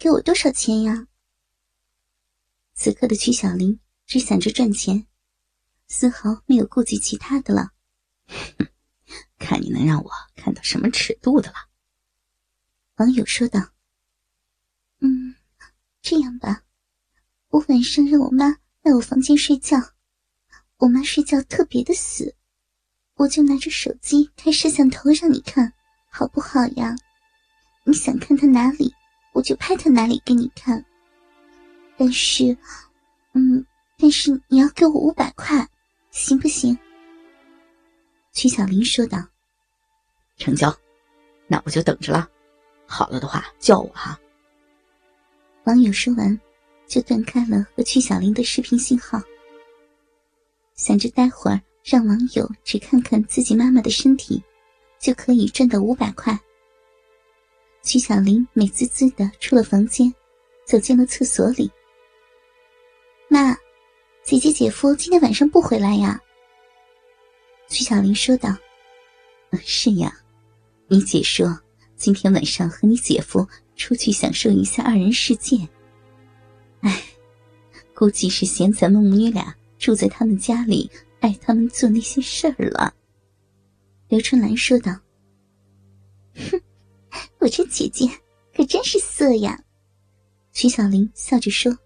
[0.00, 1.06] 给我多少钱呀？
[2.72, 5.06] 此刻的曲小玲只想着赚钱，
[5.88, 7.72] 丝毫没有顾及其他的了。
[9.38, 11.68] 看你能让我看到什么尺度的了。
[12.96, 13.60] 网友说道
[15.00, 15.34] ：“嗯，
[16.00, 16.64] 这样吧，
[17.48, 18.46] 我晚上让我妈
[18.80, 19.76] 来我房间睡觉，
[20.78, 22.34] 我妈睡觉特别的死，
[23.16, 25.74] 我就拿着手机开摄像头让你看，
[26.10, 26.96] 好不好呀？
[27.84, 28.94] 你想看她哪里，
[29.40, 30.84] 我就拍他哪里给你看。
[31.96, 32.54] 但是，
[33.32, 33.64] 嗯，
[33.96, 35.66] 但是你要给我五百块，
[36.10, 36.78] 行不行？”
[38.34, 39.16] 曲小林说道
[40.36, 40.70] ：“成交，
[41.46, 42.28] 那我就等着了。
[42.84, 44.20] 好了的话，叫我哈。”
[45.64, 46.38] 网友说完，
[46.86, 49.18] 就断开了和曲小林的视频信号。
[50.74, 54.42] 想着待会儿让网友只看看自己妈妈的身体，
[54.98, 56.38] 就可以赚到五百块。
[57.82, 60.12] 曲小玲美滋滋的出了房间，
[60.66, 61.70] 走进了厕所里。
[63.28, 63.56] 妈，
[64.22, 66.20] 姐姐姐夫今天晚上不回来呀？
[67.68, 68.56] 曲小玲说道
[69.64, 70.12] ：“是呀，
[70.88, 71.58] 你姐说
[71.96, 75.56] 今天晚上和你姐夫出去享受一下二人世界。
[76.80, 77.02] 哎，
[77.94, 82.92] 估计是嫌咱们母女俩住在他们家里，碍他们做那些事儿了。”
[84.08, 84.92] 刘春兰说道
[86.34, 86.60] ：“哼，
[87.40, 88.06] 我这姐姐
[88.54, 89.64] 可真是色呀。”
[90.52, 91.76] 徐小玲笑着说：“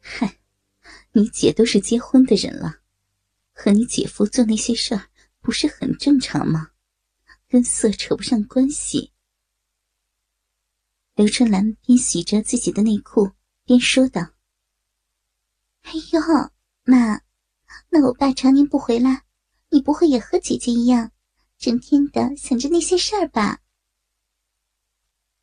[0.00, 0.38] 嗨，
[1.12, 2.80] 你姐都是结婚的人了。”
[3.58, 5.08] 和你姐夫做那些事儿，
[5.40, 6.70] 不是很正常吗？
[7.48, 9.12] 跟色扯不上关系。
[11.14, 13.32] 刘春兰边洗着自己的内裤，
[13.64, 14.20] 边说道
[15.82, 16.20] ：“哎呦，
[16.84, 17.22] 妈，
[17.88, 19.24] 那我爸常年不回来，
[19.70, 21.10] 你不会也和姐姐一样，
[21.56, 23.60] 整天的想着那些事儿吧？”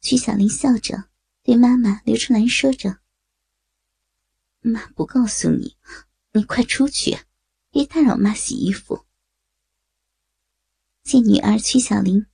[0.03, 1.05] 曲小林笑着
[1.43, 2.99] 对妈妈刘春兰说着
[4.59, 5.77] ：“妈不告诉你，
[6.33, 7.17] 你快出去。”
[7.71, 9.05] 别打扰妈洗衣服。
[11.03, 12.27] 见女儿曲小林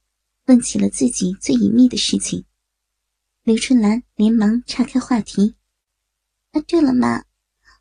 [0.48, 2.44] 问起了自己最隐秘的事情，
[3.44, 5.56] 刘春兰连忙岔开话题
[6.52, 7.24] ：“啊，对了，妈，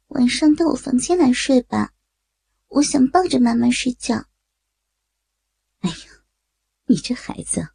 [0.09, 1.95] 晚上到我房间来睡吧，
[2.69, 4.29] 我想抱着妈妈睡觉。”
[5.81, 5.97] 哎呀，
[6.87, 7.71] 你这孩子，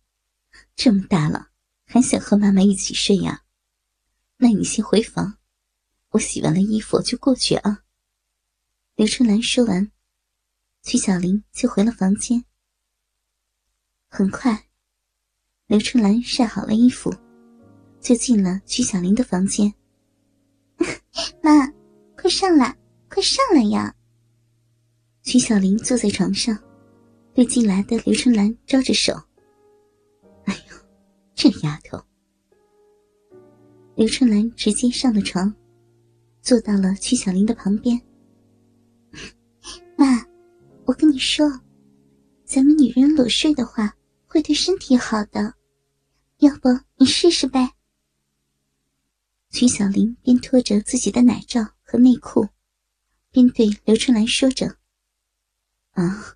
[0.75, 1.49] 这么大了
[1.93, 3.43] 还想和妈妈一起睡呀？
[4.37, 5.37] 那你先回房，
[6.09, 7.83] 我洗完了衣服就过去啊。
[8.95, 9.91] 刘春兰说完，
[10.81, 12.43] 曲小玲就回了房间。
[14.09, 14.69] 很快，
[15.67, 17.13] 刘春兰晒好了衣服，
[18.01, 19.71] 就进了曲小玲的房间。
[21.43, 21.71] 妈，
[22.17, 22.75] 快上来，
[23.07, 23.95] 快上来呀！
[25.21, 26.57] 曲小玲坐在床上，
[27.35, 29.13] 对进来的刘春兰招着手。
[31.35, 32.01] 这丫头！
[33.95, 35.53] 刘春兰直接上了床，
[36.41, 37.99] 坐到了曲小玲的旁边。
[39.97, 40.25] 妈，
[40.85, 41.47] 我跟你说，
[42.45, 43.95] 咱们女人裸睡的话
[44.25, 45.53] 会对身体好的，
[46.37, 47.73] 要不你试试呗？
[49.49, 52.47] 曲小玲边脱着自己的奶罩和内裤，
[53.29, 54.77] 边对刘春兰说着
[55.93, 56.35] ：“啊，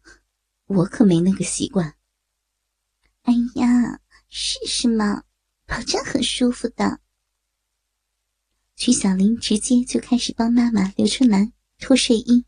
[0.68, 1.96] 我可没那个习惯。”
[3.24, 4.00] 哎呀，
[4.40, 5.24] 试试嘛，
[5.66, 7.02] 保证很舒服的。
[8.76, 12.46] 曲小林直接就开始帮妈妈刘春兰脱睡衣。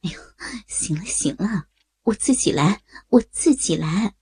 [0.00, 0.18] 哎呦，
[0.66, 1.66] 行了行了，
[2.04, 4.14] 我自己来，我自己来。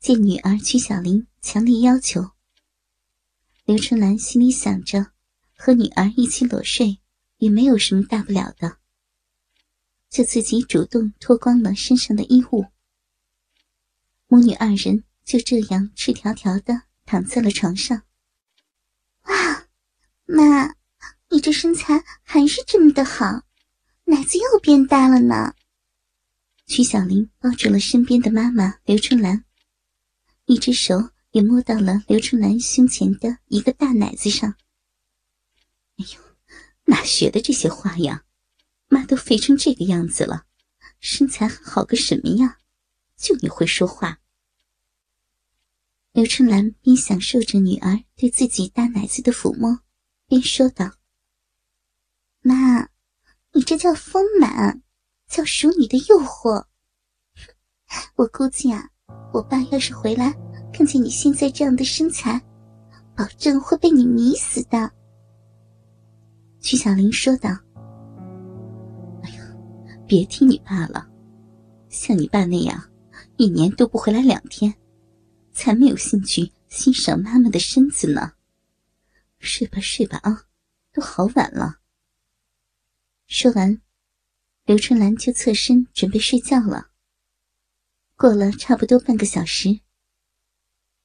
[0.00, 2.32] 见女儿曲小林强烈要求，
[3.64, 5.12] 刘春兰心里想着，
[5.54, 6.98] 和女儿一起裸睡
[7.36, 8.78] 也没有什么大不了的，
[10.10, 12.66] 就自己主动脱光了身上的衣物。
[14.30, 18.02] 母女二人就这样赤条条的躺在了床上。
[19.22, 19.66] 哇，
[20.26, 20.74] 妈，
[21.30, 23.42] 你这身材还是这么的好。
[24.04, 25.54] 奶子又变大了呢。
[26.66, 29.44] 曲小玲抱住了身边的妈妈刘春兰，
[30.44, 34.54] 一只手也摸到了刘春兰胸前的一个大奶子上。
[35.96, 36.20] 哎呦，
[36.84, 38.24] 哪学的这些花样？
[38.88, 40.44] 妈都肥成这个样子了，
[41.00, 42.58] 身材好个什么呀？
[43.18, 44.20] 就你会说话。
[46.12, 49.80] 刘春兰边享受着女儿对自己大奶子的抚摸，
[50.26, 50.92] 边说道
[52.40, 52.88] ：“妈。”
[53.54, 54.82] 你这叫丰满，
[55.26, 56.66] 叫熟女的诱惑。
[58.14, 58.90] 我估计啊，
[59.32, 60.32] 我爸要是回来，
[60.70, 62.40] 看见你现在这样的身材，
[63.16, 64.92] 保证会被你迷死的。
[66.60, 67.48] 曲小玲说道
[69.24, 69.56] ：“哎呀，
[70.06, 71.08] 别提你爸了，
[71.88, 72.78] 像你爸那样，
[73.38, 74.74] 一年都不回来两天，
[75.52, 78.32] 才没有兴趣欣赏妈妈的身子呢。
[79.38, 80.46] 睡吧，睡吧啊，
[80.92, 81.78] 都好晚了。
[83.28, 83.80] 说完，
[84.64, 86.90] 刘春兰就侧身准备睡觉了。
[88.16, 89.78] 过了差不多半个小时，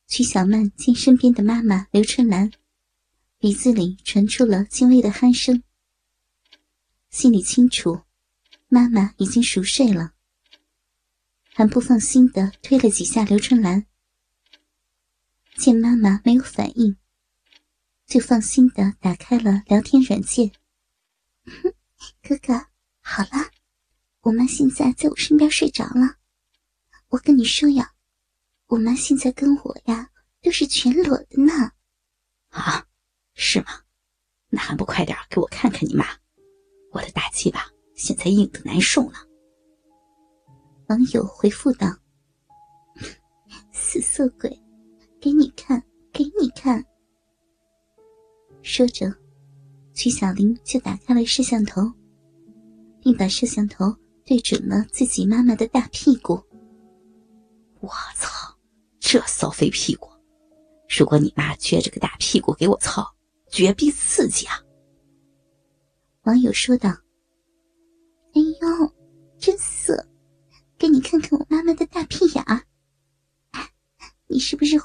[0.07, 2.51] 曲小曼见身边的妈妈刘春兰
[3.37, 5.61] 鼻子里传出了轻微的鼾声，
[7.11, 8.01] 心里清楚，
[8.69, 10.15] 妈妈已经熟睡了。
[11.55, 13.85] 还不放心的推了几下刘春兰，
[15.55, 16.97] 见妈妈没有反应，
[18.07, 20.51] 就放心的打开了聊天软件。
[21.45, 21.73] 哼
[22.23, 22.65] 哥哥，
[23.01, 23.51] 好了，
[24.21, 26.17] 我妈现在在我身边睡着了。
[27.09, 27.93] 我跟你说呀，
[28.65, 30.09] 我妈现在跟我呀
[30.41, 31.73] 都是全裸的呢。
[32.49, 32.87] 啊，
[33.35, 33.83] 是吗？
[34.49, 36.05] 那还不快点给我看看你妈？
[36.91, 39.19] 我的大鸡巴现在硬的难受呢。
[40.87, 41.87] 网友回复道
[43.71, 44.49] ：“死色鬼，
[45.19, 45.81] 给你看，
[46.11, 46.83] 给你看。”
[48.61, 49.13] 说着，
[49.93, 51.81] 曲小玲就打开了摄像头，
[53.01, 53.95] 并把摄像头
[54.25, 56.41] 对准了自己妈妈的大屁股。
[57.79, 58.29] 我操，
[58.99, 60.09] 这骚肥屁股！
[60.97, 63.05] 如果你妈撅着个大屁股给我操，
[63.49, 64.59] 绝逼刺激啊！
[66.23, 66.95] 网友说道：“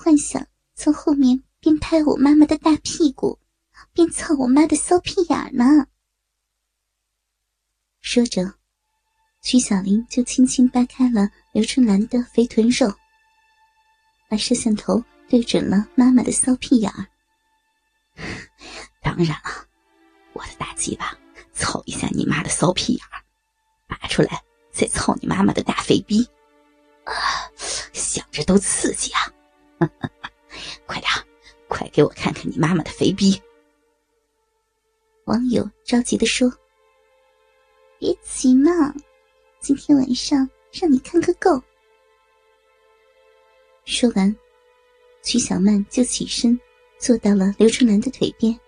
[0.09, 3.39] 幻想从后面边拍我妈妈的大屁股，
[3.93, 5.87] 边操我妈的骚屁眼呢？
[8.01, 8.55] 说着，
[9.43, 12.91] 曲小玲就轻轻掰开了刘春兰的肥臀肉，
[14.31, 17.07] 把摄像头对准了妈妈的骚屁眼儿。
[19.03, 19.67] 当然了，
[20.33, 21.15] 我的大鸡巴
[21.53, 23.21] 操一下你妈的骚屁眼儿，
[23.87, 24.43] 拔出来。
[24.73, 26.27] 再操你妈妈的大肥逼，
[27.05, 27.13] 啊，
[27.93, 29.21] 想着都刺激啊！
[30.87, 31.11] 快点，
[31.69, 33.41] 快给我看看你妈妈的肥逼！
[35.25, 36.51] 网友着急的说
[37.99, 38.71] ：“别急嘛，
[39.61, 41.63] 今天晚上让你看个够。”
[43.85, 44.35] 说完，
[45.23, 46.59] 曲小曼就起身
[46.99, 48.59] 坐到了刘春兰的腿边，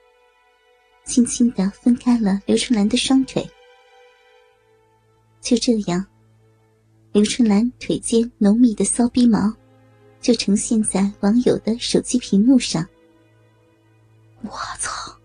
[1.05, 3.49] 轻轻的分开了刘春兰的双腿。
[5.41, 6.05] 就这样，
[7.13, 9.51] 刘春兰腿间浓密的骚逼毛
[10.21, 12.87] 就呈现在网友的手机屏幕上。
[14.43, 15.19] 我操，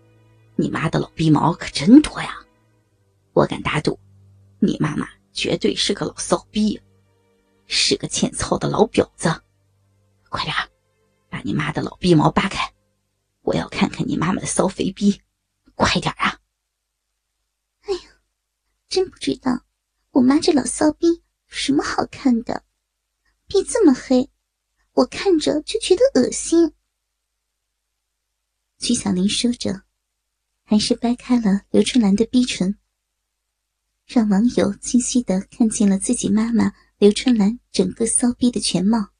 [0.56, 2.38] 你妈的老逼毛可真多呀！
[3.32, 3.98] 我敢打赌，
[4.58, 6.80] 你妈妈绝对是个老骚逼，
[7.66, 9.28] 是个欠操的老婊子。
[10.28, 10.54] 快点，
[11.28, 12.72] 把你妈的老逼毛扒开，
[13.42, 15.20] 我要看看你妈妈的骚肥逼！
[15.74, 16.40] 快点啊！
[17.82, 18.00] 哎呀，
[18.88, 19.60] 真不知道。
[20.12, 22.64] 我妈这老骚逼有什么好看的？
[23.46, 24.30] 逼这么黑，
[24.96, 26.72] 我看着就觉得恶心。
[28.78, 29.82] 曲小玲说着，
[30.64, 32.78] 还是掰开了刘春兰的逼唇，
[34.06, 39.10] 让网友清晰的看见了自己妈妈刘春兰整个骚逼的全貌。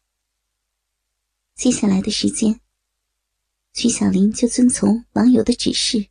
[1.54, 2.58] 接下来的时间，
[3.74, 6.08] 曲小玲就遵从网友的指示，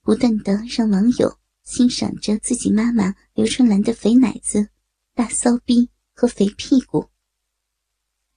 [0.00, 1.38] 不断的让网友。
[1.64, 4.68] 欣赏着自己妈妈刘春兰的肥奶子、
[5.14, 7.08] 大骚逼和肥屁股，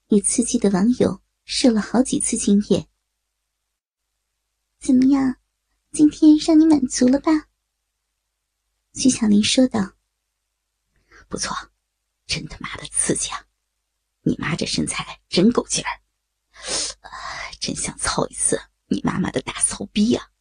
[0.07, 2.87] 也刺激的网友射了好几次精液。
[4.79, 5.37] 怎么样，
[5.91, 7.31] 今天让你满足了吧？
[8.93, 9.93] 徐小林说道
[11.27, 11.55] ：“不错，
[12.25, 13.45] 真他妈的刺激啊！
[14.21, 16.01] 你妈这身材真够劲儿，
[17.59, 20.31] 真想操一次你妈妈的大骚逼啊！”